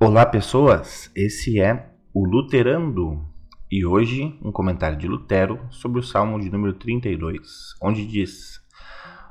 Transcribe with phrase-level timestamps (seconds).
[0.00, 1.10] Olá, pessoas!
[1.12, 3.20] Esse é o Luterando
[3.68, 8.60] e hoje um comentário de Lutero sobre o Salmo de número 32, onde diz: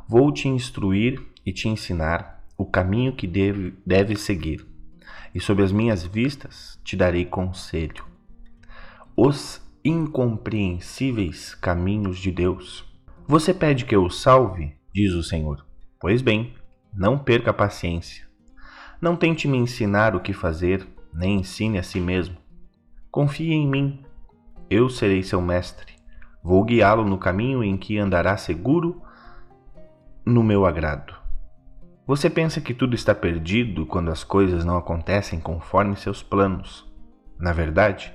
[0.10, 4.68] Vou te instruir e te ensinar o caminho que deve, deve seguir,
[5.34, 8.04] e sob as minhas vistas te darei conselho.
[9.16, 12.84] Os incompreensíveis caminhos de Deus.
[13.26, 14.76] Você pede que eu o salve?
[14.94, 15.66] diz o Senhor.
[15.98, 16.56] Pois bem,
[16.94, 18.27] não perca a paciência
[19.02, 22.38] não tente me ensinar o que fazer, nem ensine a si mesmo.
[23.12, 24.04] Confie em mim.
[24.70, 25.94] Eu serei seu mestre.
[26.44, 29.02] Vou guiá-lo no caminho em que andará seguro
[30.26, 31.14] no meu agrado.
[32.06, 36.86] Você pensa que tudo está perdido quando as coisas não acontecem conforme seus planos.
[37.38, 38.14] Na verdade,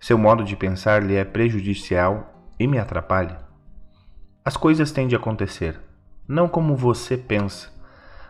[0.00, 3.40] seu modo de pensar lhe é prejudicial e me atrapalha.
[4.44, 5.78] As coisas têm de acontecer,
[6.26, 7.70] não como você pensa,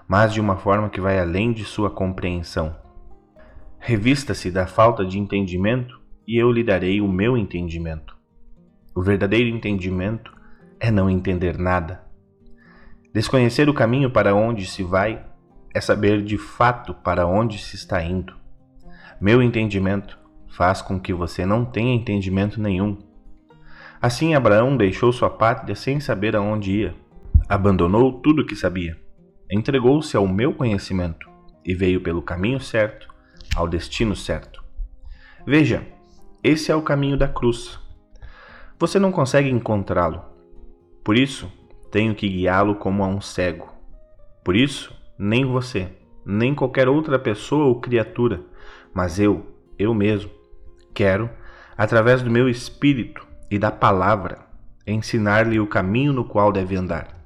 [0.09, 2.75] mas de uma forma que vai além de sua compreensão.
[3.79, 8.17] Revista-se da falta de entendimento e eu lhe darei o meu entendimento.
[8.95, 10.33] O verdadeiro entendimento
[10.81, 12.03] é não entender nada.
[13.13, 15.25] Desconhecer o caminho para onde se vai
[15.75, 18.35] é saber de fato para onde se está indo.
[19.21, 22.97] Meu entendimento faz com que você não tenha entendimento nenhum.
[24.01, 26.95] Assim, Abraão deixou sua pátria sem saber aonde ia.
[27.49, 28.97] Abandonou tudo o que sabia
[29.51, 31.29] entregou-se ao meu conhecimento
[31.65, 33.09] e veio pelo caminho certo
[33.57, 34.63] ao destino certo.
[35.47, 35.87] Veja,
[36.43, 37.79] esse é o caminho da cruz.
[38.79, 40.23] Você não consegue encontrá-lo.
[41.03, 41.51] Por isso,
[41.91, 43.73] tenho que guiá-lo como a um cego.
[44.45, 45.89] Por isso, nem você,
[46.25, 48.43] nem qualquer outra pessoa ou criatura,
[48.95, 49.47] mas eu,
[49.79, 50.31] eu mesmo,
[50.95, 51.29] quero,
[51.77, 54.39] através do meu espírito e da palavra,
[54.87, 57.18] ensinar-lhe o caminho no qual deve andar.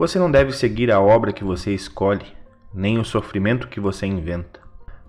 [0.00, 2.24] Você não deve seguir a obra que você escolhe,
[2.72, 4.58] nem o sofrimento que você inventa.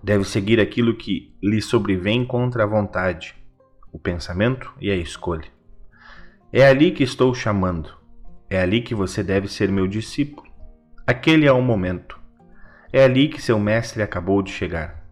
[0.02, 3.34] Deve seguir aquilo que lhe sobrevém contra a vontade,
[3.90, 5.48] o pensamento e a escolha.
[6.52, 7.88] É ali que estou chamando.
[8.50, 10.46] É ali que você deve ser meu discípulo.
[11.06, 12.20] Aquele é o momento.
[12.92, 15.06] É ali que seu mestre acabou de chegar.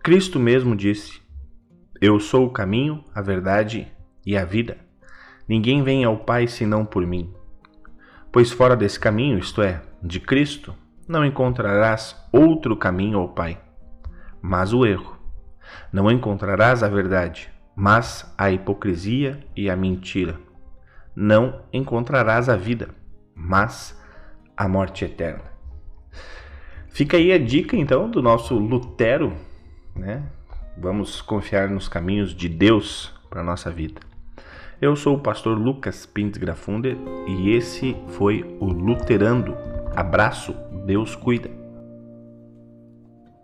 [0.00, 1.20] Cristo mesmo disse:
[2.00, 3.90] Eu sou o caminho, a verdade
[4.24, 4.78] e a vida.
[5.48, 7.34] Ninguém vem ao Pai senão por mim.
[8.32, 10.74] Pois fora desse caminho, isto é, de Cristo,
[11.06, 13.60] não encontrarás outro caminho ao Pai,
[14.40, 15.18] mas o erro.
[15.92, 20.40] Não encontrarás a verdade, mas a hipocrisia e a mentira.
[21.14, 22.88] Não encontrarás a vida,
[23.34, 24.00] mas
[24.56, 25.52] a morte eterna.
[26.88, 29.36] Fica aí a dica então do nosso Lutero,
[29.94, 30.22] né?
[30.78, 34.11] Vamos confiar nos caminhos de Deus para nossa vida.
[34.82, 36.96] Eu sou o pastor Lucas Pintes Grafunder
[37.28, 39.56] e esse foi o Luterando.
[39.94, 41.61] Abraço, Deus cuida.